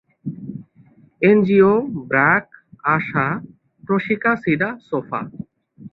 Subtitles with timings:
[1.21, 1.73] NGO
[2.09, 2.45] BRAC,
[2.95, 3.27] ASA,
[3.83, 5.21] Proshika, সিডা, sofa.